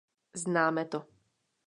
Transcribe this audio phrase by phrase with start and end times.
[0.43, 0.99] Známe to.